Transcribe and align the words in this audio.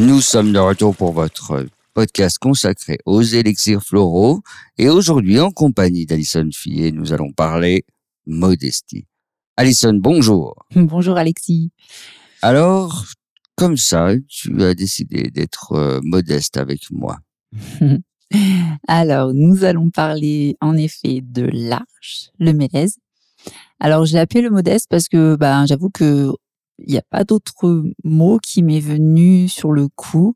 Nous 0.00 0.22
sommes 0.22 0.54
de 0.54 0.58
retour 0.58 0.96
pour 0.96 1.12
votre 1.12 1.66
podcast 1.92 2.38
consacré 2.38 3.00
aux 3.04 3.20
élixirs 3.20 3.82
floraux 3.82 4.40
et 4.78 4.88
aujourd'hui 4.88 5.38
en 5.38 5.50
compagnie 5.50 6.06
d'Alison 6.06 6.48
Fillet, 6.54 6.90
nous 6.90 7.12
allons 7.12 7.32
parler 7.32 7.84
modestie. 8.26 9.04
Alison, 9.58 9.92
bonjour. 9.92 10.54
Bonjour 10.74 11.18
Alexis. 11.18 11.70
Alors, 12.40 13.04
comme 13.56 13.76
ça, 13.76 14.12
tu 14.26 14.62
as 14.62 14.72
décidé 14.72 15.30
d'être 15.30 15.72
euh, 15.72 16.00
modeste 16.02 16.56
avec 16.56 16.90
moi. 16.90 17.18
Alors, 18.88 19.34
nous 19.34 19.64
allons 19.64 19.90
parler 19.90 20.56
en 20.62 20.78
effet 20.78 21.20
de 21.22 21.46
l'arche, 21.52 22.30
le 22.38 22.54
mélèze. 22.54 22.96
Alors, 23.80 24.06
j'ai 24.06 24.18
appelé 24.18 24.40
le 24.40 24.50
modeste 24.50 24.86
parce 24.88 25.08
que 25.08 25.36
ben, 25.36 25.66
j'avoue 25.66 25.90
que 25.90 26.32
il 26.86 26.92
n'y 26.92 26.98
a 26.98 27.02
pas 27.10 27.24
d'autre 27.24 27.52
mot 28.04 28.38
qui 28.42 28.62
m'est 28.62 28.80
venu 28.80 29.48
sur 29.48 29.72
le 29.72 29.88
coup, 29.88 30.34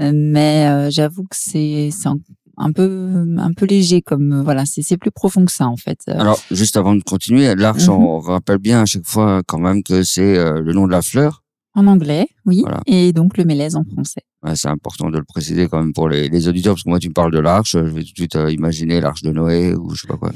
Euh, 0.00 0.10
mais 0.12 0.66
euh, 0.68 0.90
j'avoue 0.90 1.22
que 1.22 1.36
c'est 1.36 1.90
un, 2.04 2.16
un 2.56 2.72
peu 2.72 3.24
un 3.38 3.52
peu 3.52 3.64
léger 3.64 4.02
comme 4.02 4.32
euh, 4.32 4.42
voilà, 4.42 4.64
c'est 4.66 4.96
plus 4.96 5.12
profond 5.12 5.44
que 5.44 5.52
ça 5.52 5.66
en 5.68 5.76
fait. 5.76 6.00
Alors, 6.08 6.40
juste 6.50 6.76
avant 6.76 6.96
de 6.96 7.02
continuer, 7.04 7.54
l'arche, 7.54 7.86
Mhm. 7.86 7.94
on 7.94 8.18
rappelle 8.18 8.58
bien 8.58 8.82
à 8.82 8.86
chaque 8.86 9.06
fois 9.06 9.42
quand 9.46 9.60
même 9.60 9.84
que 9.84 10.02
c'est 10.02 10.34
le 10.60 10.72
nom 10.72 10.86
de 10.88 10.92
la 10.92 11.00
fleur. 11.02 11.42
En 11.76 11.86
anglais, 11.88 12.26
oui, 12.46 12.60
Voilà. 12.62 12.80
et 12.86 13.12
donc 13.12 13.36
le 13.36 13.44
mélèze 13.44 13.74
en 13.76 13.82
français. 13.84 14.22
Ouais, 14.44 14.54
c'est 14.56 14.68
important 14.68 15.10
de 15.10 15.18
le 15.18 15.24
préciser 15.24 15.68
quand 15.68 15.78
même 15.80 15.92
pour 15.92 16.08
les, 16.08 16.28
les 16.28 16.46
auditeurs, 16.48 16.74
parce 16.74 16.84
que 16.84 16.88
moi, 16.88 16.98
tu 17.00 17.08
me 17.08 17.14
parles 17.14 17.32
de 17.32 17.40
l'arche, 17.40 17.72
je 17.72 17.78
vais 17.78 18.02
tout 18.04 18.12
de 18.12 18.16
suite 18.16 18.36
euh, 18.36 18.50
imaginer 18.52 19.00
l'arche 19.00 19.22
de 19.22 19.30
Noé 19.32 19.74
ou 19.76 19.90
je 19.94 20.02
sais 20.02 20.06
pas 20.08 20.16
quoi. 20.16 20.30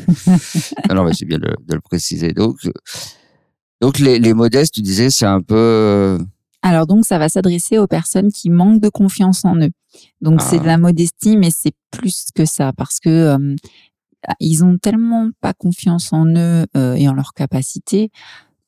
non, 0.89 0.95
non, 0.97 1.05
mais 1.05 1.15
c'est 1.15 1.27
bien 1.27 1.39
de, 1.39 1.49
de 1.69 1.75
le 1.75 1.81
préciser. 1.81 2.33
Donc, 2.33 2.57
donc 3.81 3.99
les, 3.99 4.19
les 4.19 4.35
modestes, 4.35 4.75
tu 4.75 4.83
disais, 4.83 5.11
c'est 5.11 5.27
un 5.27 5.41
peu... 5.41 5.55
euh, 5.57 6.19
Alors 6.63 6.87
donc 6.87 7.05
ça 7.05 7.19
va 7.19 7.29
s'adresser 7.29 7.79
aux 7.79 7.87
personnes 7.87 8.33
qui 8.33 8.51
manquent 8.51 8.81
de 8.81 8.89
confiance 8.89 9.45
en 9.45 9.57
eux. 9.57 9.71
Donc 10.21 10.43
c'est 10.43 10.57
Ah. 10.57 10.61
de 10.61 10.67
la 10.67 10.79
modestie, 10.79 11.37
mais 11.37 11.51
c'est 11.51 11.73
plus 11.91 12.27
que 12.35 12.45
ça 12.45 12.73
parce 12.77 12.99
que 13.01 13.09
euh, 13.09 13.57
ils 14.41 14.65
ont 14.65 14.79
tellement 14.79 15.31
pas 15.41 15.55
confiance 15.55 16.13
en 16.13 16.27
eux 16.27 16.67
euh, 16.77 16.95
et 16.95 17.09
en 17.09 17.15
leurs 17.15 17.33
capacités 17.35 18.11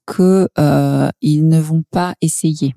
que 0.06 0.48
euh, 0.58 1.08
ils 1.20 1.46
ne 1.46 1.60
vont 1.60 1.82
pas 1.90 2.14
essayer. 2.20 2.74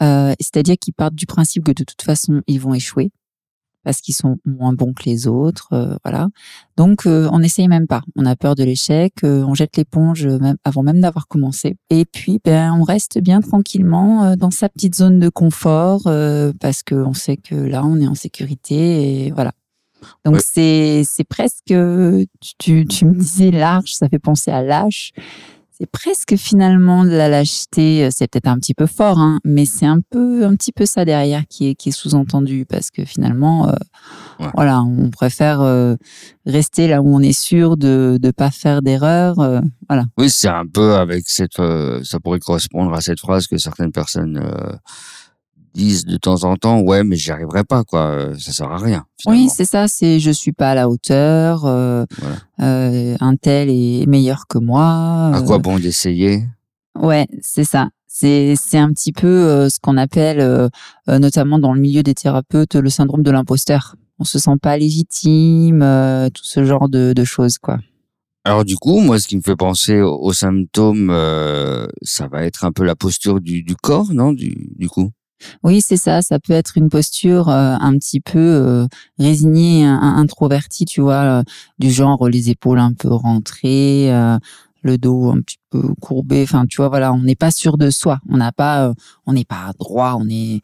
C'est-à-dire 0.00 0.76
qu'ils 0.80 0.92
partent 0.94 1.14
du 1.14 1.26
principe 1.26 1.64
que 1.64 1.72
de 1.72 1.84
toute 1.84 2.02
façon 2.02 2.42
ils 2.46 2.60
vont 2.60 2.74
échouer 2.74 3.10
parce 3.86 4.00
qu'ils 4.00 4.16
sont 4.16 4.38
moins 4.44 4.72
bons 4.72 4.92
que 4.92 5.04
les 5.04 5.28
autres, 5.28 5.68
euh, 5.72 5.94
voilà. 6.04 6.26
Donc 6.76 7.06
euh, 7.06 7.28
on 7.30 7.38
n'essaye 7.38 7.68
même 7.68 7.86
pas. 7.86 8.02
On 8.16 8.26
a 8.26 8.34
peur 8.34 8.56
de 8.56 8.64
l'échec, 8.64 9.14
euh, 9.22 9.44
on 9.44 9.54
jette 9.54 9.76
l'éponge 9.76 10.26
même 10.26 10.56
avant 10.64 10.82
même 10.82 11.00
d'avoir 11.00 11.28
commencé. 11.28 11.76
Et 11.90 12.04
puis 12.04 12.40
ben 12.44 12.72
on 12.72 12.82
reste 12.82 13.20
bien 13.20 13.40
tranquillement 13.40 14.34
dans 14.34 14.50
sa 14.50 14.68
petite 14.68 14.96
zone 14.96 15.20
de 15.20 15.28
confort 15.28 16.02
parce 16.60 16.82
que 16.82 16.96
on 16.96 17.14
sait 17.14 17.36
que 17.36 17.54
là 17.54 17.84
on 17.84 18.00
est 18.00 18.08
en 18.08 18.16
sécurité 18.16 19.26
et 19.26 19.30
voilà. 19.30 19.52
Donc 20.24 20.34
Ouais. 20.34 21.02
c'est 21.04 21.24
presque 21.28 21.72
tu, 22.58 22.86
tu 22.86 23.04
me 23.04 23.14
disais 23.14 23.52
large, 23.52 23.94
ça 23.94 24.08
fait 24.08 24.18
penser 24.18 24.50
à 24.50 24.62
lâche. 24.62 25.12
C'est 25.78 25.90
presque 25.90 26.36
finalement 26.36 27.04
de 27.04 27.10
la 27.10 27.28
lâcheté. 27.28 28.08
C'est 28.10 28.30
peut-être 28.30 28.46
un 28.46 28.56
petit 28.58 28.72
peu 28.72 28.86
fort, 28.86 29.18
hein, 29.18 29.40
mais 29.44 29.66
c'est 29.66 29.84
un 29.84 30.00
peu, 30.00 30.46
un 30.46 30.54
petit 30.56 30.72
peu 30.72 30.86
ça 30.86 31.04
derrière 31.04 31.42
qui 31.50 31.68
est, 31.68 31.74
qui 31.74 31.90
est 31.90 31.92
sous-entendu 31.92 32.64
parce 32.66 32.90
que 32.90 33.04
finalement, 33.04 33.68
euh, 33.68 33.72
Ouais. 34.40 34.48
voilà, 34.54 34.82
on 34.82 35.10
préfère 35.10 35.60
euh, 35.60 35.96
rester 36.46 36.88
là 36.88 37.00
où 37.02 37.14
on 37.14 37.20
est 37.20 37.38
sûr 37.38 37.76
de 37.76 38.18
ne 38.22 38.30
pas 38.30 38.50
faire 38.50 38.80
d'erreur. 38.82 39.38
euh, 39.40 39.60
voilà. 39.88 40.04
Oui, 40.18 40.30
c'est 40.30 40.48
un 40.48 40.66
peu 40.66 40.94
avec 40.94 41.24
cette... 41.28 41.58
euh, 41.60 42.02
ça 42.04 42.20
pourrait 42.20 42.38
correspondre 42.38 42.92
à 42.94 43.00
cette 43.02 43.20
phrase 43.20 43.46
que 43.46 43.56
certaines 43.58 43.92
personnes 43.92 44.38
euh, 44.42 44.72
disent 45.76 46.04
de 46.04 46.16
temps 46.16 46.44
en 46.44 46.56
temps, 46.56 46.80
ouais, 46.80 47.04
mais 47.04 47.16
j'y 47.16 47.30
arriverai 47.30 47.64
pas, 47.64 47.84
quoi. 47.84 48.00
euh, 48.10 48.34
Ça 48.38 48.52
sert 48.52 48.70
à 48.72 48.78
rien. 48.78 49.04
Oui, 49.26 49.48
c'est 49.54 49.64
ça. 49.64 49.86
C'est 49.88 50.18
je 50.20 50.30
suis 50.30 50.52
pas 50.52 50.70
à 50.70 50.74
la 50.74 50.88
hauteur. 50.88 51.64
Euh, 51.66 52.04
Voilà. 52.18 52.36
euh, 52.60 53.16
un 53.20 53.36
tel 53.36 53.68
est 53.70 54.06
meilleur 54.06 54.46
que 54.48 54.58
moi. 54.58 55.30
À 55.34 55.42
quoi 55.42 55.58
bon 55.58 55.78
d'essayer? 55.78 56.44
Ouais, 56.98 57.26
c'est 57.40 57.64
ça. 57.64 57.88
C'est 58.08 58.54
c'est 58.56 58.78
un 58.78 58.90
petit 58.92 59.12
peu 59.12 59.68
ce 59.68 59.78
qu'on 59.78 59.98
appelle, 59.98 60.70
notamment 61.06 61.58
dans 61.58 61.74
le 61.74 61.80
milieu 61.80 62.02
des 62.02 62.14
thérapeutes, 62.14 62.74
le 62.74 62.88
syndrome 62.88 63.22
de 63.22 63.30
l'imposteur. 63.30 63.96
On 64.18 64.24
se 64.24 64.38
sent 64.38 64.56
pas 64.62 64.78
légitime, 64.78 65.80
tout 66.32 66.44
ce 66.44 66.64
genre 66.64 66.88
de, 66.88 67.12
de 67.14 67.24
choses, 67.24 67.58
quoi. 67.58 67.78
Alors 68.44 68.64
du 68.64 68.76
coup, 68.76 69.00
moi, 69.00 69.18
ce 69.18 69.26
qui 69.26 69.36
me 69.36 69.42
fait 69.42 69.56
penser 69.56 70.00
aux, 70.00 70.16
aux 70.22 70.32
symptômes, 70.32 71.10
euh, 71.10 71.86
ça 72.00 72.28
va 72.28 72.44
être 72.44 72.64
un 72.64 72.72
peu 72.72 72.84
la 72.84 72.94
posture 72.94 73.40
du, 73.40 73.62
du 73.62 73.74
corps, 73.76 74.14
non 74.14 74.32
du, 74.32 74.68
du 74.78 74.88
coup? 74.88 75.10
Oui, 75.62 75.80
c'est 75.80 75.96
ça. 75.96 76.22
Ça 76.22 76.38
peut 76.38 76.52
être 76.52 76.76
une 76.76 76.88
posture 76.88 77.48
euh, 77.48 77.76
un 77.78 77.96
petit 77.98 78.20
peu 78.20 78.38
euh, 78.38 78.86
résignée, 79.18 79.84
introvertie, 79.84 80.84
tu 80.84 81.00
vois, 81.00 81.40
euh, 81.40 81.42
du 81.78 81.90
genre 81.90 82.28
les 82.28 82.50
épaules 82.50 82.78
un 82.78 82.92
peu 82.92 83.08
rentrées, 83.12 84.10
le 84.82 84.98
dos 84.98 85.30
un 85.30 85.40
petit 85.40 85.58
peu 85.70 85.82
courbé. 86.00 86.42
Enfin, 86.42 86.64
tu 86.66 86.76
vois, 86.78 86.88
voilà, 86.88 87.12
on 87.12 87.20
n'est 87.22 87.36
pas 87.36 87.50
sûr 87.50 87.76
de 87.76 87.90
soi. 87.90 88.20
On 88.28 88.36
n'a 88.36 88.52
pas, 88.52 88.92
on 89.26 89.32
n'est 89.32 89.44
pas 89.44 89.72
droit. 89.78 90.16
On 90.18 90.28
est, 90.28 90.62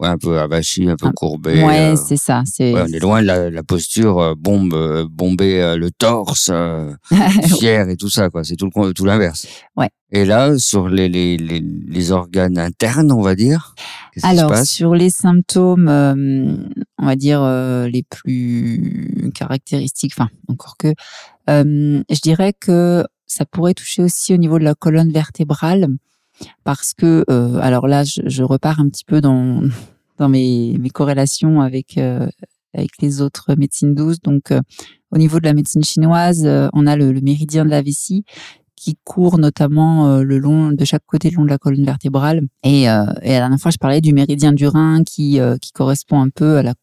Ouais, 0.00 0.08
un 0.08 0.16
peu 0.16 0.38
avachi, 0.40 0.88
un 0.88 0.96
peu 0.96 1.08
Un- 1.08 1.12
courbé. 1.12 1.62
ouais, 1.62 1.92
euh, 1.92 1.96
c'est 1.96 2.16
ça. 2.16 2.42
C'est 2.46 2.72
ouais, 2.72 2.84
on 2.88 2.92
est 2.92 2.98
loin 3.00 3.20
de 3.20 3.26
la, 3.26 3.50
la 3.50 3.62
posture 3.62 4.18
euh, 4.18 4.34
bombe, 4.34 4.72
euh, 4.72 5.06
bomber 5.06 5.60
euh, 5.60 5.76
le 5.76 5.90
torse, 5.90 6.48
euh, 6.50 6.94
fier 7.58 7.86
et 7.90 7.96
tout 7.98 8.08
ça, 8.08 8.30
quoi. 8.30 8.42
C'est 8.42 8.56
tout 8.56 8.70
le 8.74 8.92
tout 8.94 9.04
l'inverse. 9.04 9.46
Ouais. 9.76 9.90
Et 10.10 10.24
là, 10.24 10.56
sur 10.58 10.88
les, 10.88 11.10
les, 11.10 11.36
les, 11.36 11.60
les 11.60 12.12
organes 12.12 12.56
internes, 12.58 13.12
on 13.12 13.20
va 13.20 13.34
dire, 13.34 13.74
Alors, 14.22 14.56
sur 14.64 14.94
les 14.94 15.10
symptômes, 15.10 15.88
on 16.98 17.06
va 17.06 17.14
dire 17.14 17.42
les 17.86 18.02
plus 18.02 19.30
caractéristiques, 19.34 20.14
enfin, 20.18 20.30
encore 20.48 20.76
que, 20.78 20.94
je 21.46 22.20
dirais 22.22 22.54
que 22.58 23.04
ça 23.26 23.44
pourrait 23.44 23.74
toucher 23.74 24.02
aussi 24.02 24.34
au 24.34 24.38
niveau 24.38 24.58
de 24.58 24.64
la 24.64 24.74
colonne 24.74 25.12
vertébrale, 25.12 25.86
parce 26.64 26.94
que, 26.94 27.24
euh, 27.30 27.58
alors 27.60 27.88
là, 27.88 28.04
je, 28.04 28.42
repars 28.42 28.80
un 28.80 28.88
petit 28.88 29.04
peu 29.04 29.20
dans, 29.20 29.62
mes, 30.28 30.78
corrélations 30.92 31.60
avec, 31.60 31.98
euh, 31.98 32.28
avec 32.74 32.90
les 33.00 33.20
autres 33.20 33.54
médecines 33.56 33.94
douces. 33.94 34.20
Donc, 34.20 34.50
euh, 34.50 34.60
au 35.10 35.18
niveau 35.18 35.40
de 35.40 35.44
la 35.44 35.54
médecine 35.54 35.84
chinoise, 35.84 36.48
on 36.72 36.86
a 36.86 36.96
le, 36.96 37.12
méridien 37.20 37.64
de 37.64 37.70
la 37.70 37.82
vessie 37.82 38.24
qui 38.76 38.96
court 39.04 39.38
notamment 39.38 40.20
le 40.20 40.38
long 40.38 40.72
de 40.72 40.84
chaque 40.86 41.04
côté 41.04 41.28
le 41.28 41.36
long 41.36 41.44
de 41.44 41.50
la 41.50 41.58
colonne 41.58 41.84
vertébrale. 41.84 42.42
Et, 42.62 42.84
la 42.84 43.12
dernière 43.22 43.58
fois, 43.58 43.70
je 43.70 43.76
parlais 43.76 44.00
du 44.00 44.14
méridien 44.14 44.52
du 44.52 44.66
rein 44.68 45.02
qui, 45.04 45.38
qui 45.60 45.72
correspond 45.72 46.20
un 46.22 46.30
peu 46.30 46.58
à 46.58 46.62
la, 46.62 46.74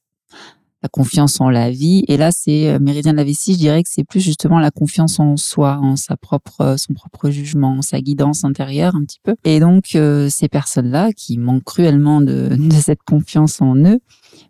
la 0.83 0.89
confiance 0.89 1.41
en 1.41 1.49
la 1.49 1.69
vie. 1.69 2.03
Et 2.07 2.17
là, 2.17 2.31
c'est 2.31 2.69
euh, 2.69 2.79
méridien 2.79 3.11
de 3.11 3.17
la 3.17 3.23
vessie, 3.23 3.53
je 3.53 3.57
dirais 3.57 3.83
que 3.83 3.89
c'est 3.91 4.03
plus 4.03 4.19
justement 4.19 4.59
la 4.59 4.71
confiance 4.71 5.19
en 5.19 5.35
soi, 5.37 5.79
en 5.81 5.95
sa 5.95 6.17
propre, 6.17 6.61
euh, 6.61 6.77
son 6.77 6.93
propre 6.93 7.29
jugement, 7.29 7.81
sa 7.81 7.99
guidance 7.99 8.43
intérieure 8.43 8.95
un 8.95 9.03
petit 9.03 9.19
peu. 9.23 9.35
Et 9.43 9.59
donc, 9.59 9.95
euh, 9.95 10.29
ces 10.29 10.47
personnes-là 10.47 11.13
qui 11.13 11.37
manquent 11.37 11.63
cruellement 11.63 12.21
de, 12.21 12.49
de 12.57 12.75
cette 12.75 13.03
confiance 13.03 13.61
en 13.61 13.75
eux 13.75 13.99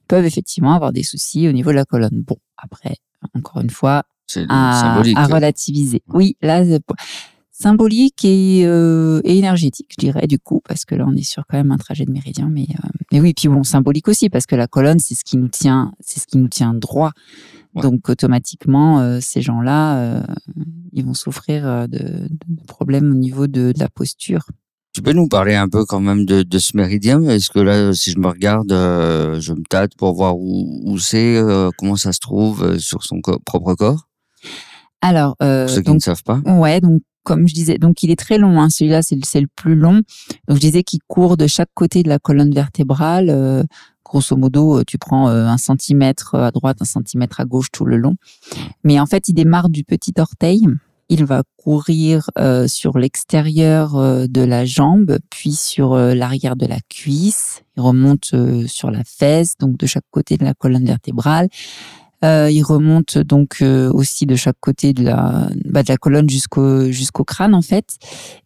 peuvent 0.07 0.25
effectivement 0.25 0.73
avoir 0.73 0.91
des 0.91 1.03
soucis 1.03 1.47
au 1.47 1.51
niveau 1.51 1.71
de 1.71 1.75
la 1.75 1.85
colonne. 1.85 2.23
Bon, 2.25 2.37
après, 2.57 2.95
encore 3.33 3.61
une 3.61 3.69
fois, 3.69 4.03
à, 4.49 5.01
relativiser. 5.01 6.01
Oui, 6.09 6.35
là, 6.41 6.63
symbolique 7.59 8.23
et, 8.23 8.63
euh, 8.65 9.19
et 9.23 9.37
énergétique, 9.37 9.87
je 9.97 10.05
dirais, 10.05 10.27
du 10.27 10.37
coup, 10.37 10.61
parce 10.67 10.85
que 10.85 10.93
là, 10.93 11.05
on 11.07 11.15
est 11.15 11.23
sur 11.23 11.45
quand 11.47 11.57
même 11.57 11.71
un 11.71 11.77
trajet 11.77 12.05
de 12.05 12.11
méridien. 12.11 12.49
Mais, 12.51 12.67
euh, 12.69 12.89
mais 13.11 13.19
oui, 13.19 13.33
puis 13.33 13.47
bon, 13.47 13.63
symbolique 13.63 14.07
aussi, 14.07 14.29
parce 14.29 14.45
que 14.45 14.55
la 14.55 14.67
colonne, 14.67 14.99
c'est 14.99 15.15
ce 15.15 15.23
qui 15.23 15.37
nous 15.37 15.47
tient, 15.47 15.91
c'est 15.99 16.19
ce 16.19 16.27
qui 16.27 16.37
nous 16.37 16.49
tient 16.49 16.73
droit. 16.73 17.11
Ouais. 17.73 17.81
Donc, 17.81 18.09
automatiquement, 18.09 18.99
euh, 18.99 19.19
ces 19.21 19.41
gens-là, 19.41 20.23
ils 20.93 21.03
vont 21.03 21.13
souffrir 21.13 21.87
de, 21.87 21.97
de 22.29 22.65
problèmes 22.67 23.11
au 23.11 23.15
niveau 23.15 23.47
de, 23.47 23.71
de 23.71 23.79
la 23.79 23.89
posture. 23.89 24.45
Tu 24.93 25.01
peux 25.01 25.13
nous 25.13 25.27
parler 25.27 25.55
un 25.55 25.69
peu 25.69 25.85
quand 25.85 25.99
même 25.99 26.25
de, 26.25 26.43
de 26.43 26.59
ce 26.59 26.75
méridien? 26.75 27.21
Est-ce 27.23 27.49
que 27.49 27.59
là, 27.59 27.93
si 27.93 28.11
je 28.11 28.19
me 28.19 28.27
regarde, 28.27 28.69
je 28.69 29.53
me 29.53 29.63
tâte 29.69 29.95
pour 29.95 30.13
voir 30.13 30.37
où, 30.37 30.81
où 30.85 30.97
c'est, 30.97 31.39
comment 31.77 31.95
ça 31.95 32.13
se 32.13 32.19
trouve 32.19 32.77
sur 32.79 33.03
son 33.03 33.21
co- 33.21 33.39
propre 33.39 33.75
corps? 33.75 34.07
Alors, 35.01 35.35
euh, 35.43 35.65
Pour 35.65 35.75
ceux 35.75 35.81
qui 35.81 35.85
donc, 35.85 35.95
ne 35.95 35.99
savent 36.01 36.23
pas. 36.23 36.39
Ouais, 36.45 36.81
donc 36.81 37.01
comme 37.27 37.45
je 37.45 37.53
disais, 37.53 37.77
donc 37.77 38.03
il 38.03 38.09
est 38.09 38.15
très 38.15 38.37
long. 38.37 38.61
Hein, 38.61 38.69
Celui-là, 38.69 39.01
c'est 39.01 39.41
le, 39.41 39.47
plus 39.53 39.75
long. 39.75 40.01
Donc 40.47 40.55
je 40.55 40.61
disais 40.61 40.81
qu'il 40.83 41.01
court 41.07 41.35
de 41.35 41.45
chaque 41.45 41.69
côté 41.73 42.01
de 42.01 42.07
la 42.07 42.19
colonne 42.19 42.53
vertébrale. 42.53 43.29
euh, 43.29 43.63
grosso 44.05 44.37
modo, 44.37 44.79
euh, 44.79 44.83
tu 44.87 44.97
prends 44.97 45.27
euh, 45.27 45.45
un 45.45 45.57
centimètre 45.57 46.35
à 46.35 46.51
droite, 46.51 46.77
un 46.79 46.85
centimètre 46.85 47.41
à 47.41 47.45
gauche 47.45 47.67
tout 47.69 47.83
le 47.83 47.97
long. 47.97 48.15
Mais 48.85 48.97
en 48.97 49.05
fait, 49.05 49.27
il 49.27 49.33
démarre 49.33 49.67
du 49.67 49.83
petit 49.83 50.13
orteil. 50.17 50.61
Il 51.09 51.25
va 51.25 51.43
courir 51.57 52.29
sur 52.67 52.97
l'extérieur 52.97 53.95
de 54.27 54.41
la 54.41 54.65
jambe, 54.65 55.19
puis 55.29 55.53
sur 55.53 55.95
l'arrière 55.95 56.57
de 56.57 56.65
la 56.65 56.79
cuisse. 56.89 57.61
Il 57.77 57.81
remonte 57.81 58.35
sur 58.67 58.91
la 58.91 59.03
fesse, 59.05 59.55
donc 59.57 59.77
de 59.77 59.85
chaque 59.85 60.03
côté 60.11 60.35
de 60.35 60.43
la 60.43 60.53
colonne 60.53 60.83
vertébrale. 60.83 61.47
Euh, 62.25 62.49
il 62.49 62.63
remonte 62.63 63.19
donc 63.19 63.57
euh, 63.61 63.91
aussi 63.93 64.25
de 64.25 64.35
chaque 64.35 64.55
côté 64.59 64.91
de 64.93 65.03
la, 65.03 65.49
bah, 65.65 65.83
de 65.83 65.89
la 65.89 65.97
colonne 65.97 66.27
jusqu'au 66.27 66.89
jusqu'au 66.91 67.23
crâne 67.23 67.53
en 67.53 67.61
fait. 67.61 67.85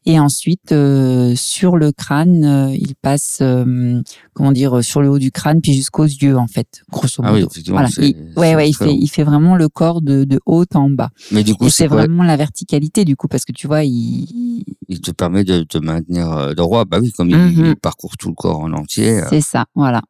Et 0.05 0.19
ensuite 0.19 0.73
euh, 0.73 1.33
sur 1.37 1.77
le 1.77 1.93
crâne, 1.93 2.43
euh, 2.43 2.75
il 2.75 2.95
passe 3.01 3.37
euh, 3.41 4.01
comment 4.33 4.51
dire 4.51 4.83
sur 4.83 5.01
le 5.01 5.09
haut 5.09 5.19
du 5.19 5.31
crâne 5.31 5.61
puis 5.61 5.73
jusqu'aux 5.73 6.03
yeux 6.03 6.37
en 6.37 6.47
fait, 6.47 6.81
grosso 6.91 7.21
modo. 7.23 7.33
Ah 7.33 7.33
oui, 7.37 7.45
effectivement. 7.49 7.79
Voilà. 7.79 7.89
Il- 7.99 8.33
ouais, 8.37 8.55
ouais, 8.55 8.69
il 8.69 8.73
fait, 8.75 8.93
il 8.93 9.07
fait 9.07 9.23
vraiment 9.23 9.55
le 9.55 9.69
corps 9.69 10.01
de, 10.01 10.25
de 10.25 10.39
haut 10.45 10.65
en 10.73 10.89
bas. 10.89 11.09
Mais 11.31 11.43
du 11.43 11.55
coup, 11.55 11.69
c'est 11.69 11.87
vraiment 11.87 12.23
la 12.23 12.35
verticalité 12.35 13.05
du 13.05 13.15
coup, 13.15 13.27
parce 13.29 13.45
que 13.45 13.53
tu 13.53 13.67
vois, 13.67 13.83
il, 13.85 14.65
Il 14.89 14.99
te 14.99 15.11
permet 15.11 15.45
de 15.45 15.63
te 15.63 15.77
maintenir 15.77 16.29
euh, 16.33 16.53
droit. 16.53 16.83
Bah 16.83 16.97
oui, 16.99 17.11
comme 17.13 17.29
il, 17.29 17.37
Mhm. 17.37 17.65
il 17.67 17.75
parcourt 17.77 18.17
tout 18.17 18.27
le 18.29 18.35
corps 18.35 18.59
en 18.59 18.73
entier. 18.73 19.21
c'est 19.29 19.39
ça, 19.41 19.65
voilà. 19.75 20.01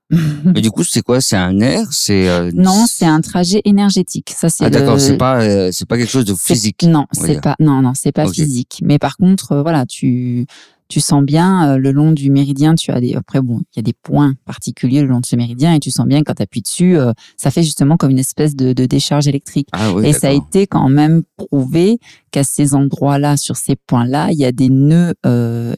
Mais 0.45 0.61
du 0.61 0.71
coup, 0.71 0.83
c'est 0.83 1.01
quoi? 1.03 1.21
C'est 1.21 1.35
un 1.37 1.53
nerf 1.53 1.87
C'est 1.91 2.27
euh, 2.29 2.49
non, 2.55 2.85
c'est 2.87 3.05
un 3.05 3.21
trajet 3.21 3.50
énergétique. 3.65 4.31
Ça, 4.35 4.49
c'est 4.49 4.63
Ah 4.65 4.69
d'accord, 4.69 4.93
le- 4.95 4.99
c'est 4.99 5.17
pas 5.17 5.41
euh, 5.43 5.69
c'est 5.73 5.87
pas 5.87 5.97
quelque 5.97 6.09
chose 6.09 6.25
de 6.25 6.33
physique. 6.33 6.83
Non, 6.83 7.05
c'est 7.11 7.41
pas, 7.41 7.55
non, 7.59 7.81
non, 7.81 7.91
c'est 7.95 8.11
pas 8.11 8.23
physique. 8.45 8.79
Mais 8.83 8.97
par 8.99 9.17
contre, 9.17 9.51
euh, 9.51 9.61
voilà, 9.61 9.85
tu, 9.85 10.45
tu 10.87 10.99
sens 10.99 11.23
bien 11.23 11.69
euh, 11.73 11.77
le 11.77 11.91
long 11.91 12.11
du 12.11 12.29
méridien, 12.31 12.75
tu 12.75 12.91
as 12.91 12.99
des, 13.01 13.13
après 13.15 13.41
bon, 13.41 13.59
il 13.73 13.77
y 13.77 13.79
a 13.79 13.81
des 13.83 13.93
points 13.93 14.33
particuliers 14.45 15.01
le 15.01 15.07
long 15.07 15.19
de 15.19 15.25
ce 15.25 15.35
méridien 15.35 15.73
et 15.73 15.79
tu 15.79 15.91
sens 15.91 16.05
bien 16.07 16.23
quand 16.23 16.35
tu 16.35 16.43
appuies 16.43 16.61
dessus, 16.61 16.97
ça 17.37 17.49
fait 17.51 17.63
justement 17.63 17.97
comme 17.97 18.11
une 18.11 18.19
espèce 18.19 18.55
de, 18.55 18.73
de 18.73 18.85
décharge 18.85 19.27
électrique. 19.27 19.67
Ah 19.73 19.91
oui, 19.93 20.07
Et 20.07 20.13
ça 20.13 20.27
a 20.27 20.31
été 20.31 20.67
quand 20.67 20.89
même 20.89 21.23
prouvé 21.37 21.99
qu'à 22.31 22.43
ces 22.43 22.73
endroits-là, 22.75 23.37
sur 23.37 23.55
ces 23.57 23.75
points-là, 23.75 24.29
il 24.31 24.37
y 24.37 24.45
a 24.45 24.51
des 24.51 24.69
nœuds 24.69 25.13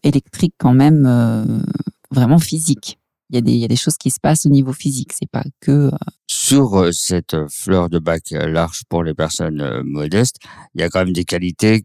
électriques 0.04 0.56
quand 0.58 0.74
même 0.74 1.64
vraiment 2.12 2.40
physiques. 2.40 2.98
Il 3.34 3.38
y, 3.38 3.40
a 3.40 3.42
des, 3.42 3.52
il 3.54 3.58
y 3.58 3.66
a 3.66 3.68
des 3.68 3.76
choses 3.76 3.98
qui 3.98 4.12
se 4.12 4.20
passent 4.22 4.46
au 4.46 4.50
niveau 4.50 4.74
physique. 4.74 5.12
C'est 5.12 5.28
pas 5.30 5.44
que. 5.60 5.72
euh, 5.72 5.92
Sur 6.28 6.80
euh, 6.80 6.92
cette 6.92 7.34
euh, 7.34 7.48
fleur 7.50 7.90
de 7.90 7.98
bac 7.98 8.26
large 8.30 8.82
pour 8.90 9.04
les 9.04 9.16
personnes 9.16 9.82
modestes, 9.84 10.36
il 10.76 10.82
y 10.82 10.84
a 10.84 10.90
quand 10.90 11.00
même 11.04 11.14
des 11.14 11.26
qualités 11.26 11.84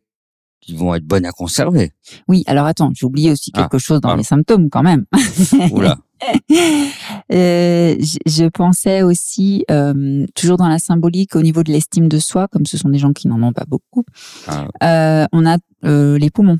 qui 0.60 0.74
vont 0.76 0.94
être 0.94 1.04
bonnes 1.06 1.24
à 1.24 1.30
conserver. 1.30 1.92
Oui, 2.28 2.44
alors 2.46 2.66
attends, 2.66 2.90
j'ai 2.94 3.06
oublié 3.06 3.30
aussi 3.30 3.50
Ah, 3.54 3.62
quelque 3.62 3.78
chose 3.78 4.02
dans 4.02 4.14
les 4.14 4.24
symptômes 4.24 4.68
quand 4.68 4.82
même. 4.82 5.06
Oula. 5.72 5.96
Euh, 7.30 7.94
je, 8.00 8.16
je 8.26 8.44
pensais 8.48 9.02
aussi, 9.02 9.64
euh, 9.70 10.26
toujours 10.34 10.56
dans 10.56 10.66
la 10.68 10.78
symbolique, 10.78 11.36
au 11.36 11.42
niveau 11.42 11.62
de 11.62 11.70
l'estime 11.70 12.08
de 12.08 12.18
soi, 12.18 12.48
comme 12.48 12.64
ce 12.66 12.78
sont 12.78 12.88
des 12.88 12.98
gens 12.98 13.12
qui 13.12 13.28
n'en 13.28 13.42
ont 13.42 13.52
pas 13.52 13.66
beaucoup, 13.68 14.04
Ah, 14.46 14.66
euh, 14.82 15.26
on 15.32 15.44
a 15.46 15.58
les 15.82 16.30
poumons 16.30 16.58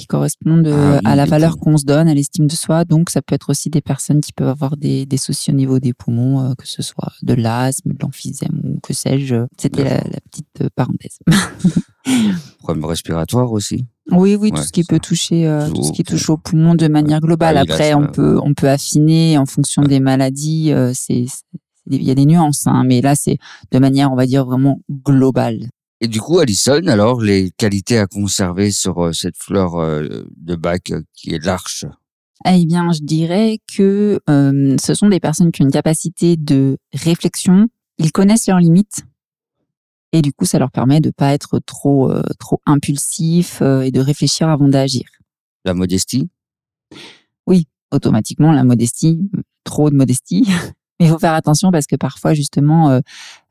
qui 0.00 0.06
correspondent 0.06 0.66
euh, 0.66 0.92
Ah 0.94 0.94
oui, 0.96 1.00
à 1.04 1.16
la 1.16 1.24
valeur 1.26 1.58
qu'on 1.58 1.76
se 1.76 1.84
donne, 1.84 2.08
à 2.08 2.14
l'estime 2.14 2.46
de 2.46 2.54
soi. 2.54 2.84
Donc, 2.84 3.10
ça 3.10 3.22
peut 3.22 3.34
être 3.34 3.50
aussi 3.50 3.70
des 3.70 3.80
personnes 3.80 4.20
qui 4.20 4.32
peuvent 4.32 4.48
avoir 4.48 4.76
des, 4.76 5.06
des 5.06 5.16
soucis 5.16 5.50
au 5.50 5.54
niveau 5.54 5.78
des 5.78 5.92
poumons, 5.92 6.40
euh, 6.50 6.54
que 6.54 6.66
ce 6.66 6.82
soit 6.82 7.12
de 7.22 7.34
l'asthme, 7.34 7.92
de 7.92 7.98
l'emphysème 8.00 8.60
ou 8.64 8.80
que 8.80 8.92
sais-je. 8.94 9.46
C'était 9.58 9.84
la, 9.84 9.94
la 9.96 10.20
petite 10.30 10.46
euh, 10.62 10.68
parenthèse. 10.74 11.18
problème 12.58 12.84
respiratoire 12.84 13.52
aussi. 13.52 13.84
Oui, 14.10 14.34
oui, 14.34 14.50
Ouais, 14.50 14.58
tout 14.58 14.64
ce 14.66 14.72
qui 14.72 14.82
ça. 14.82 14.88
peut 14.94 14.98
toucher, 15.00 15.46
euh, 15.46 15.68
Tout 15.70 15.82
ce 15.84 15.92
qui 15.92 16.02
touche 16.02 16.28
aux 16.30 16.36
poumons 16.36 16.74
de 16.74 16.88
manière 16.88 17.20
globale. 17.20 17.56
Ah 17.56 17.60
Après, 17.60 17.94
on 17.94 18.06
peut, 18.08 18.38
on 18.42 18.54
peut 18.54 18.68
affiner 18.68 19.38
en 19.38 19.46
fonction 19.46 19.82
des 19.82 20.00
maladies. 20.00 20.72
euh, 20.72 20.92
c'est- 20.94 21.26
il 21.90 22.02
y 22.04 22.10
a 22.10 22.14
des 22.14 22.26
nuances, 22.26 22.66
hein, 22.66 22.84
mais 22.86 23.00
là, 23.00 23.14
c'est 23.16 23.38
de 23.72 23.78
manière, 23.78 24.12
on 24.12 24.16
va 24.16 24.26
dire, 24.26 24.44
vraiment 24.44 24.80
globale. 25.04 25.68
Et 26.00 26.08
du 26.08 26.20
coup, 26.20 26.38
Alison, 26.38 26.86
alors 26.86 27.20
les 27.20 27.50
qualités 27.50 27.98
à 27.98 28.06
conserver 28.06 28.70
sur 28.70 29.04
euh, 29.04 29.12
cette 29.12 29.36
fleur 29.36 29.76
euh, 29.76 30.24
de 30.36 30.56
bac 30.56 30.90
euh, 30.90 31.02
qui 31.12 31.34
est 31.34 31.44
l'arche? 31.44 31.84
Eh 32.46 32.64
bien, 32.64 32.90
je 32.92 33.00
dirais 33.02 33.58
que 33.76 34.18
euh, 34.30 34.76
ce 34.80 34.94
sont 34.94 35.08
des 35.08 35.20
personnes 35.20 35.52
qui 35.52 35.60
ont 35.60 35.66
une 35.66 35.72
capacité 35.72 36.36
de 36.36 36.78
réflexion. 36.94 37.66
Ils 37.98 38.12
connaissent 38.12 38.48
leurs 38.48 38.60
limites. 38.60 39.04
Et 40.12 40.22
du 40.22 40.32
coup, 40.32 40.46
ça 40.46 40.58
leur 40.58 40.70
permet 40.70 41.00
de 41.00 41.10
pas 41.10 41.34
être 41.34 41.58
trop, 41.58 42.10
euh, 42.10 42.22
trop 42.38 42.60
impulsif 42.64 43.60
euh, 43.60 43.82
et 43.82 43.90
de 43.90 44.00
réfléchir 44.00 44.48
avant 44.48 44.68
d'agir. 44.68 45.04
La 45.64 45.74
modestie? 45.74 46.28
automatiquement 47.92 48.52
la 48.52 48.64
modestie, 48.64 49.18
trop 49.64 49.90
de 49.90 49.96
modestie. 49.96 50.46
Mais 51.00 51.06
il 51.06 51.08
faut 51.08 51.18
faire 51.18 51.32
attention 51.32 51.72
parce 51.72 51.86
que 51.86 51.96
parfois, 51.96 52.34
justement, 52.34 52.90
euh, 52.90 53.00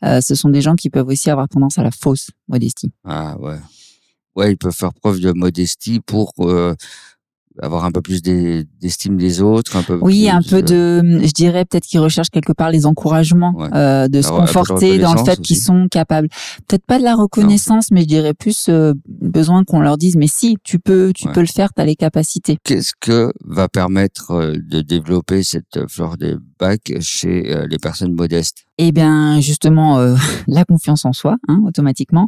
euh, 0.05 0.21
ce 0.21 0.35
sont 0.35 0.49
des 0.49 0.61
gens 0.61 0.75
qui 0.75 0.91
peuvent 0.91 1.07
aussi 1.07 1.31
avoir 1.31 1.49
tendance 1.49 1.79
à 1.79 1.83
la 1.83 1.89
fausse 1.89 2.29
modestie. 2.47 2.91
Ah 3.03 3.35
ouais. 3.39 3.57
Ouais, 4.35 4.51
ils 4.51 4.57
peuvent 4.57 4.71
faire 4.71 4.93
preuve 4.93 5.19
de 5.19 5.31
modestie 5.31 5.99
pour 5.99 6.33
euh, 6.39 6.75
avoir 7.61 7.83
un 7.83 7.91
peu 7.91 8.01
plus 8.01 8.21
d'e- 8.21 8.65
d'estime 8.79 9.17
des 9.17 9.41
autres, 9.41 9.75
un 9.75 9.83
peu 9.83 9.97
Oui, 10.01 10.21
plus, 10.21 10.29
un 10.29 10.41
peu 10.41 10.57
euh, 10.73 11.01
de, 11.01 11.25
je 11.27 11.31
dirais 11.33 11.65
peut-être 11.65 11.83
qu'ils 11.85 11.99
recherchent 11.99 12.29
quelque 12.29 12.53
part 12.53 12.69
les 12.69 12.85
encouragements, 12.85 13.53
Ouais. 13.55 13.67
euh, 13.73 14.07
de 14.07 14.21
se 14.21 14.27
Alors, 14.27 14.41
conforter 14.41 14.97
dans 14.99 15.13
le 15.15 15.23
fait 15.25 15.41
qu'ils 15.41 15.57
sont 15.57 15.87
capables. 15.89 16.29
Peut-être 16.67 16.85
pas 16.85 16.99
de 16.99 17.03
la 17.03 17.15
reconnaissance, 17.15 17.87
mais 17.91 18.01
je 18.01 18.07
dirais 18.07 18.33
plus 18.33 18.67
euh, 18.69 18.93
besoin 19.07 19.63
qu'on 19.65 19.81
leur 19.81 19.97
dise, 19.97 20.15
mais 20.15 20.27
si, 20.27 20.55
tu 20.63 20.79
peux, 20.79 21.11
tu 21.13 21.27
Ouais. 21.27 21.33
peux 21.33 21.41
le 21.41 21.47
faire, 21.47 21.73
tu 21.73 21.81
as 21.81 21.85
les 21.85 21.95
capacités. 21.95 22.57
Qu'est-ce 22.63 22.93
que 22.99 23.33
va 23.45 23.67
permettre 23.67 24.31
euh, 24.31 24.55
de 24.57 24.81
développer 24.81 25.43
cette 25.43 25.75
euh, 25.77 25.85
fleur 25.89 26.17
des 26.17 26.35
bacs 26.59 26.93
chez 27.01 27.65
les 27.69 27.77
personnes 27.77 28.13
modestes? 28.13 28.59
Eh 28.77 28.91
bien, 28.93 29.41
justement, 29.41 29.97
euh, 29.99 30.15
la 30.47 30.63
confiance 30.63 31.03
en 31.03 31.11
soi, 31.13 31.35
hein, 31.49 31.61
automatiquement, 31.65 32.27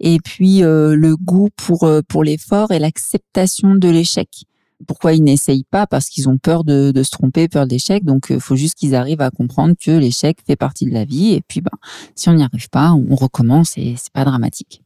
et 0.00 0.18
puis 0.24 0.64
euh, 0.64 0.96
le 0.96 1.14
goût 1.16 1.48
pour 1.56 1.88
pour 2.08 2.24
l'effort 2.24 2.72
et 2.72 2.78
l'acceptation 2.80 3.74
de 3.76 3.88
l'échec. 3.88 4.28
Pourquoi 4.86 5.12
ils 5.12 5.22
n'essayent 5.22 5.64
pas? 5.70 5.86
Parce 5.86 6.08
qu'ils 6.08 6.28
ont 6.28 6.38
peur 6.38 6.64
de, 6.64 6.90
de 6.90 7.02
se 7.02 7.10
tromper, 7.10 7.48
peur 7.48 7.66
de 7.66 7.70
l'échec. 7.70 8.04
Donc, 8.04 8.26
il 8.30 8.40
faut 8.40 8.56
juste 8.56 8.74
qu'ils 8.74 8.94
arrivent 8.94 9.20
à 9.20 9.30
comprendre 9.30 9.74
que 9.80 9.90
l'échec 9.90 10.38
fait 10.46 10.56
partie 10.56 10.86
de 10.86 10.92
la 10.92 11.04
vie. 11.04 11.32
Et 11.32 11.42
puis, 11.46 11.60
ben, 11.60 11.70
si 12.14 12.28
on 12.28 12.34
n'y 12.34 12.42
arrive 12.42 12.68
pas, 12.68 12.92
on 12.92 13.14
recommence 13.14 13.76
et 13.76 13.94
c'est 13.96 14.12
pas 14.12 14.24
dramatique. 14.24 14.82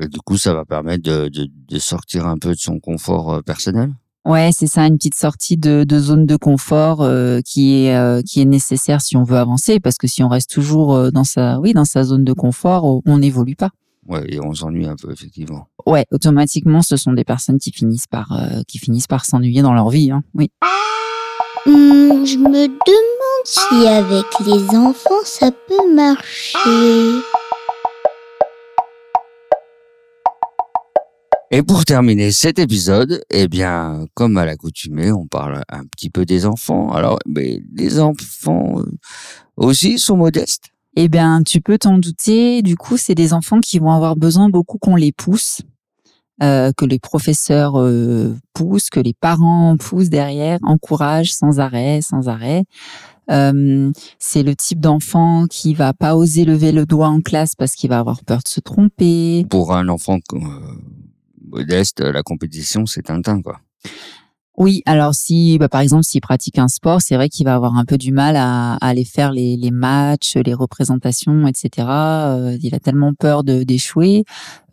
Et 0.00 0.08
Du 0.08 0.20
coup, 0.20 0.36
ça 0.36 0.54
va 0.54 0.64
permettre 0.64 1.02
de, 1.02 1.28
de, 1.28 1.48
de 1.68 1.78
sortir 1.78 2.26
un 2.26 2.38
peu 2.38 2.50
de 2.50 2.58
son 2.58 2.78
confort 2.78 3.34
euh, 3.34 3.42
personnel? 3.42 3.92
Ouais, 4.24 4.50
c'est 4.52 4.66
ça, 4.66 4.86
une 4.86 4.98
petite 4.98 5.14
sortie 5.14 5.56
de, 5.56 5.84
de 5.84 5.98
zone 5.98 6.26
de 6.26 6.36
confort 6.36 7.00
euh, 7.00 7.40
qui 7.40 7.84
est 7.84 7.96
euh, 7.96 8.20
qui 8.20 8.42
est 8.42 8.44
nécessaire 8.44 9.00
si 9.00 9.16
on 9.16 9.22
veut 9.22 9.38
avancer. 9.38 9.80
Parce 9.80 9.96
que 9.96 10.06
si 10.06 10.22
on 10.22 10.28
reste 10.28 10.50
toujours 10.50 10.94
euh, 10.94 11.10
dans 11.10 11.24
sa 11.24 11.58
oui 11.60 11.72
dans 11.72 11.86
sa 11.86 12.04
zone 12.04 12.24
de 12.24 12.32
confort, 12.34 13.00
on 13.06 13.18
n'évolue 13.18 13.56
pas. 13.56 13.70
Ouais, 14.08 14.24
et 14.28 14.40
on 14.40 14.54
s'ennuie 14.54 14.86
un 14.86 14.96
peu 14.96 15.12
effectivement. 15.12 15.68
Ouais, 15.86 16.06
automatiquement, 16.10 16.80
ce 16.80 16.96
sont 16.96 17.12
des 17.12 17.24
personnes 17.24 17.58
qui 17.58 17.72
finissent 17.72 18.06
par 18.06 18.32
euh, 18.32 18.62
qui 18.66 18.78
finissent 18.78 19.06
par 19.06 19.26
s'ennuyer 19.26 19.60
dans 19.60 19.74
leur 19.74 19.90
vie. 19.90 20.10
Hein. 20.10 20.22
Oui. 20.34 20.50
Hmm, 21.66 22.24
je 22.24 22.38
me 22.38 22.66
demande 22.68 23.44
si 23.44 23.86
avec 23.86 24.26
les 24.46 24.76
enfants 24.76 25.24
ça 25.24 25.50
peut 25.50 25.94
marcher. 25.94 27.22
Et 31.50 31.62
pour 31.62 31.86
terminer 31.86 32.30
cet 32.30 32.58
épisode, 32.58 33.22
eh 33.30 33.48
bien, 33.48 34.04
comme 34.12 34.36
à 34.36 34.44
l'accoutumée, 34.44 35.10
on 35.12 35.26
parle 35.26 35.62
un 35.70 35.84
petit 35.86 36.10
peu 36.10 36.26
des 36.26 36.44
enfants. 36.44 36.92
Alors, 36.92 37.18
mais 37.26 37.60
les 37.74 38.00
enfants 38.00 38.80
euh, 38.80 38.84
aussi 39.56 39.98
sont 39.98 40.18
modestes? 40.18 40.66
Eh 41.00 41.06
bien, 41.06 41.44
tu 41.44 41.60
peux 41.60 41.78
t'en 41.78 41.96
douter. 41.96 42.60
Du 42.60 42.76
coup, 42.76 42.96
c'est 42.96 43.14
des 43.14 43.32
enfants 43.32 43.60
qui 43.60 43.78
vont 43.78 43.92
avoir 43.92 44.16
besoin 44.16 44.48
beaucoup 44.48 44.78
qu'on 44.78 44.96
les 44.96 45.12
pousse, 45.12 45.60
euh, 46.42 46.72
que 46.76 46.84
les 46.84 46.98
professeurs 46.98 47.78
euh, 47.78 48.34
poussent, 48.52 48.90
que 48.90 48.98
les 48.98 49.14
parents 49.14 49.76
poussent 49.76 50.08
derrière, 50.08 50.58
encouragent 50.64 51.32
sans 51.32 51.60
arrêt, 51.60 52.00
sans 52.02 52.28
arrêt. 52.28 52.64
Euh, 53.30 53.92
c'est 54.18 54.42
le 54.42 54.56
type 54.56 54.80
d'enfant 54.80 55.46
qui 55.48 55.72
va 55.72 55.92
pas 55.92 56.16
oser 56.16 56.44
lever 56.44 56.72
le 56.72 56.84
doigt 56.84 57.10
en 57.10 57.20
classe 57.20 57.54
parce 57.54 57.76
qu'il 57.76 57.90
va 57.90 58.00
avoir 58.00 58.24
peur 58.24 58.38
de 58.42 58.48
se 58.48 58.58
tromper. 58.58 59.46
Pour 59.48 59.76
un 59.76 59.88
enfant 59.88 60.18
modeste, 61.46 62.00
la 62.00 62.24
compétition, 62.24 62.86
c'est 62.86 63.02
Tintin, 63.02 63.40
quoi. 63.40 63.60
Oui, 64.58 64.82
alors 64.86 65.14
si, 65.14 65.56
bah, 65.56 65.68
par 65.68 65.80
exemple, 65.80 66.02
s'il 66.02 66.20
pratique 66.20 66.58
un 66.58 66.66
sport, 66.66 67.00
c'est 67.00 67.14
vrai 67.14 67.28
qu'il 67.28 67.46
va 67.46 67.54
avoir 67.54 67.76
un 67.76 67.84
peu 67.84 67.96
du 67.96 68.10
mal 68.10 68.34
à, 68.34 68.72
à 68.74 68.88
aller 68.88 69.04
faire 69.04 69.30
les, 69.30 69.56
les 69.56 69.70
matchs, 69.70 70.34
les 70.34 70.52
représentations, 70.52 71.46
etc. 71.46 71.86
Euh, 71.88 72.58
il 72.60 72.74
a 72.74 72.80
tellement 72.80 73.14
peur 73.14 73.44
d'échouer. 73.44 74.24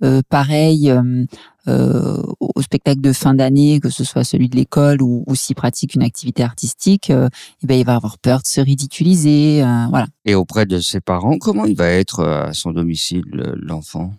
Euh, 0.04 0.24
pareil, 0.28 0.90
euh, 0.90 1.26
euh, 1.68 2.20
au 2.40 2.62
spectacle 2.64 3.00
de 3.00 3.14
fin 3.14 3.36
d'année, 3.36 3.80
que 3.80 3.92
ce 3.92 4.04
soit 4.04 4.24
celui 4.24 4.50
de 4.50 4.56
l'école 4.56 5.04
ou, 5.04 5.24
ou 5.28 5.36
s'il 5.36 5.56
pratique 5.56 5.94
une 5.94 6.04
activité 6.04 6.42
artistique, 6.42 7.12
euh, 7.12 7.30
eh 7.62 7.68
ben, 7.68 7.80
il 7.80 7.86
va 7.86 7.96
avoir 7.96 8.18
peur 8.18 8.40
de 8.40 8.48
se 8.48 8.62
ridiculiser. 8.62 9.64
euh, 9.64 9.86
voilà. 9.92 10.08
Et 10.26 10.34
auprès 10.34 10.66
de 10.66 10.80
ses 10.80 11.00
parents, 11.00 11.38
comment 11.38 11.66
il 11.66 11.76
va 11.76 11.90
être 11.90 12.24
à 12.26 12.54
son 12.54 12.72
domicile, 12.72 13.24
l'enfant? 13.62 14.14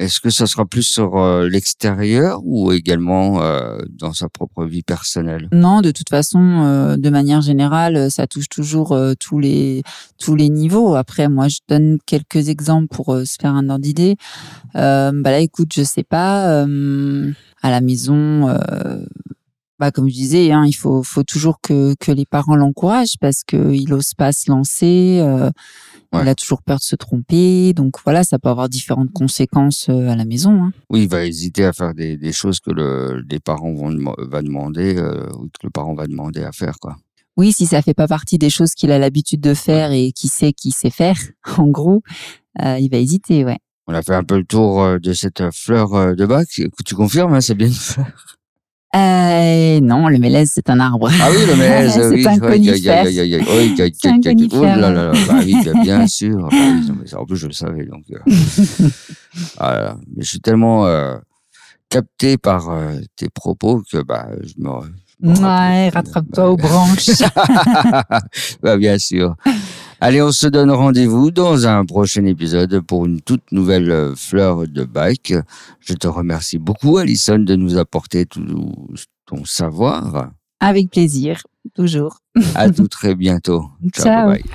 Est-ce 0.00 0.18
que 0.20 0.30
ça 0.30 0.46
sera 0.46 0.64
plus 0.64 0.82
sur 0.82 1.18
euh, 1.18 1.46
l'extérieur 1.46 2.40
ou 2.44 2.72
également 2.72 3.42
euh, 3.42 3.78
dans 3.90 4.14
sa 4.14 4.30
propre 4.30 4.64
vie 4.64 4.82
personnelle? 4.82 5.48
Non, 5.52 5.82
de 5.82 5.90
toute 5.90 6.08
façon, 6.08 6.40
euh, 6.40 6.96
de 6.96 7.10
manière 7.10 7.42
générale, 7.42 8.10
ça 8.10 8.26
touche 8.26 8.48
toujours 8.48 8.92
euh, 8.92 9.12
tous 9.20 9.38
les 9.38 9.82
tous 10.18 10.36
les 10.36 10.48
niveaux. 10.48 10.94
Après, 10.94 11.28
moi, 11.28 11.48
je 11.48 11.58
donne 11.68 11.98
quelques 12.06 12.48
exemples 12.48 12.88
pour 12.88 13.12
euh, 13.14 13.24
se 13.26 13.36
faire 13.40 13.54
un 13.54 13.68
ordre 13.68 13.82
d'idée. 13.82 14.16
Euh, 14.74 15.12
bah 15.14 15.32
là, 15.32 15.40
écoute, 15.40 15.72
je 15.74 15.82
sais 15.82 16.04
pas. 16.04 16.64
euh, 16.64 17.30
à 17.62 17.70
la 17.70 17.82
maison, 17.82 18.48
euh, 18.48 19.04
bah 19.80 19.90
comme 19.90 20.08
je 20.08 20.14
disais, 20.14 20.52
hein, 20.52 20.64
il 20.66 20.74
faut 20.74 21.02
faut 21.02 21.24
toujours 21.24 21.60
que 21.60 21.94
que 21.98 22.12
les 22.12 22.26
parents 22.26 22.54
l'encouragent 22.54 23.16
parce 23.20 23.42
que 23.44 23.72
il 23.72 23.92
ose 23.92 24.14
pas 24.14 24.30
se 24.32 24.50
lancer. 24.50 25.18
euh, 25.20 25.50
Ouais. 26.12 26.22
Il 26.24 26.28
a 26.28 26.34
toujours 26.34 26.60
peur 26.62 26.78
de 26.78 26.82
se 26.82 26.96
tromper, 26.96 27.72
donc 27.72 27.94
voilà, 28.02 28.24
ça 28.24 28.40
peut 28.40 28.48
avoir 28.48 28.68
différentes 28.68 29.12
conséquences 29.12 29.86
euh, 29.90 30.08
à 30.08 30.16
la 30.16 30.24
maison. 30.24 30.64
Hein. 30.64 30.72
Oui, 30.90 31.02
il 31.02 31.08
va 31.08 31.24
hésiter 31.24 31.64
à 31.64 31.72
faire 31.72 31.94
des, 31.94 32.16
des 32.16 32.32
choses 32.32 32.58
que 32.58 32.72
le, 32.72 33.22
les 33.30 33.38
parents 33.38 33.72
vont 33.72 33.94
va 34.18 34.42
demander 34.42 34.96
euh, 34.96 35.28
ou 35.34 35.44
que 35.44 35.62
le 35.62 35.70
parent 35.70 35.94
va 35.94 36.08
demander 36.08 36.42
à 36.42 36.50
faire 36.50 36.80
quoi. 36.80 36.96
Oui, 37.36 37.52
si 37.52 37.64
ça 37.64 37.80
fait 37.80 37.94
pas 37.94 38.08
partie 38.08 38.38
des 38.38 38.50
choses 38.50 38.72
qu'il 38.74 38.90
a 38.90 38.98
l'habitude 38.98 39.40
de 39.40 39.54
faire 39.54 39.92
et 39.92 40.10
qui 40.10 40.26
sait 40.26 40.52
qu'il 40.52 40.74
sait 40.74 40.90
faire, 40.90 41.16
en 41.58 41.68
gros, 41.68 42.02
euh, 42.60 42.76
il 42.80 42.90
va 42.90 42.96
hésiter, 42.98 43.44
ouais. 43.44 43.58
On 43.86 43.94
a 43.94 44.02
fait 44.02 44.16
un 44.16 44.24
peu 44.24 44.36
le 44.36 44.44
tour 44.44 44.98
de 45.00 45.12
cette 45.12 45.44
fleur 45.52 46.16
de 46.16 46.26
bac. 46.26 46.48
Tu 46.84 46.94
confirmes, 46.96 47.34
hein, 47.34 47.40
c'est 47.40 47.54
bien 47.54 47.68
une 47.68 47.72
fleur? 47.72 48.06
Euh, 48.96 49.78
non, 49.80 50.08
le 50.08 50.18
mélèze, 50.18 50.50
c'est 50.52 50.68
un 50.68 50.80
arbre. 50.80 51.08
Ah 51.20 51.28
oui, 51.30 51.36
le 51.46 51.54
mélèze, 51.54 51.92
C'est 51.94 52.08
oui. 52.08 52.26
un 52.26 52.38
conifère. 52.38 53.04
C'est 53.06 54.08
un 54.08 54.14
aïe, 54.14 54.18
Oh 54.20 54.24
conifère. 54.24 54.76
là 54.78 54.90
là 54.90 55.12
bah 55.28 55.34
oui, 55.44 55.54
bien, 55.62 55.82
bien 55.82 56.06
sûr. 56.08 56.38
Bah 56.38 56.48
oui, 56.52 56.90
mais 57.00 57.14
en 57.14 57.24
plus, 57.24 57.36
je 57.36 57.46
le 57.46 57.52
savais. 57.52 57.84
Donc, 57.86 58.02
euh. 58.10 58.18
Ah 59.58 59.72
là 59.74 59.82
là, 59.82 59.96
mais 60.16 60.24
je 60.24 60.28
suis 60.28 60.40
tellement 60.40 60.86
euh, 60.86 61.16
capté 61.88 62.36
par 62.36 62.68
euh, 62.70 62.98
tes 63.16 63.28
propos 63.28 63.82
que 63.90 64.02
bah, 64.02 64.26
je 64.42 64.54
me. 64.58 64.70
Ouais, 65.22 65.90
rattrape-toi 65.90 66.50
aux 66.50 66.56
branches. 66.56 67.10
bah, 68.62 68.76
bien 68.76 68.98
sûr. 68.98 69.36
Allez, 70.02 70.22
on 70.22 70.32
se 70.32 70.46
donne 70.46 70.70
rendez-vous 70.70 71.30
dans 71.30 71.66
un 71.66 71.84
prochain 71.84 72.24
épisode 72.24 72.80
pour 72.80 73.04
une 73.04 73.20
toute 73.20 73.52
nouvelle 73.52 73.90
euh, 73.90 74.14
fleur 74.16 74.66
de 74.66 74.84
bac. 74.84 75.34
Je 75.80 75.92
te 75.92 76.06
remercie 76.08 76.56
beaucoup, 76.58 76.96
Alison, 76.96 77.38
de 77.38 77.54
nous 77.54 77.76
apporter 77.76 78.24
tout 78.24 78.42
ton 79.26 79.44
savoir. 79.44 80.30
Avec 80.58 80.90
plaisir, 80.90 81.42
toujours. 81.74 82.20
À 82.54 82.70
tout 82.70 82.88
très 82.88 83.14
bientôt. 83.14 83.66
Ciao, 83.92 84.04
Ciao. 84.04 84.28
bye. 84.30 84.42
bye. 84.42 84.52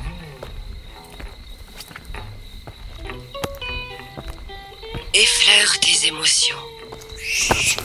Effleure 5.13 5.79
tes 5.79 6.07
émotions. 6.07 6.55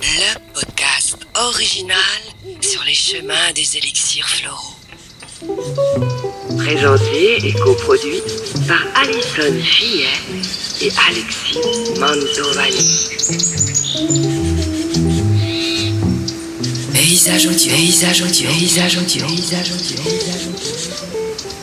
Le 0.02 0.54
podcast 0.54 1.18
original 1.36 1.98
sur 2.62 2.82
les 2.84 2.94
chemins 2.94 3.52
des 3.54 3.76
élixirs 3.76 4.28
floraux. 4.28 4.76
Présenté 6.72 7.48
et 7.48 7.52
coproduit 7.52 8.22
par 8.68 8.78
Alison 8.94 9.60
Fillet 9.60 10.06
et 10.80 10.90
Alexis 11.08 11.58
Mantovani. 11.98 13.08
Paysage 16.92 17.46
audio, 17.48 17.72
paysage 17.74 18.22
audio, 18.22 18.48
paysage 18.50 18.98
audio, 18.98 19.26
paysage 19.26 19.72
audio, 19.72 19.96
paysage. 20.04 21.59